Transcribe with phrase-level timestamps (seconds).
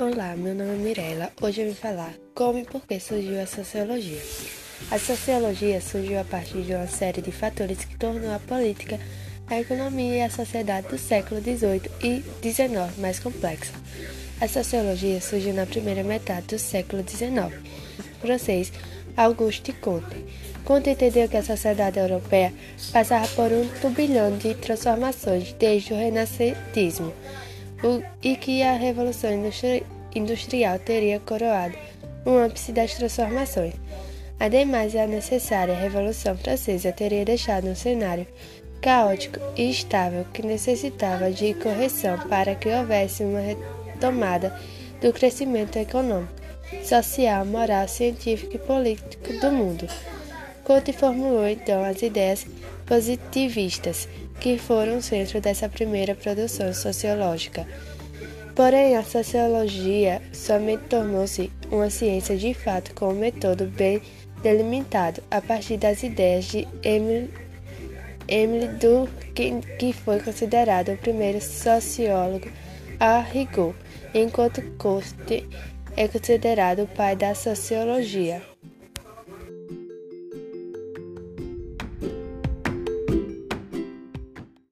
[0.00, 1.30] Olá, meu nome é Mirella.
[1.42, 4.22] Hoje eu vim falar como e por que surgiu a sociologia.
[4.90, 8.98] A sociologia surgiu a partir de uma série de fatores que tornou a política,
[9.46, 13.74] a economia e a sociedade do século XVIII e XIX mais complexa.
[14.40, 17.54] A sociologia surgiu na primeira metade do século XIX.
[18.22, 18.72] Francês
[19.18, 20.16] Auguste Comte.
[20.64, 22.54] Comte entendeu que a sociedade europeia
[22.90, 27.12] passava por um turbilhão de transformações desde o renascentismo
[28.22, 29.30] e que a Revolução
[30.14, 31.76] Industrial teria coroado
[32.26, 33.74] um ápice das transformações.
[34.38, 38.26] Ademais, a necessária Revolução Francesa teria deixado um cenário
[38.80, 44.58] caótico e instável que necessitava de correção para que houvesse uma retomada
[45.00, 46.32] do crescimento econômico,
[46.82, 49.86] social, moral, científico e político do mundo.
[50.70, 52.46] Conte formulou então as ideias
[52.86, 54.06] positivistas,
[54.38, 57.66] que foram o centro dessa primeira produção sociológica.
[58.54, 64.00] Porém, a sociologia somente tornou-se uma ciência de fato com um método bem
[64.44, 67.34] delimitado a partir das ideias de Emile,
[68.28, 72.48] Emile Durkheim, que foi considerado o primeiro sociólogo
[73.00, 73.74] a rigor,
[74.14, 75.48] enquanto Comte
[75.96, 78.49] é considerado o pai da sociologia.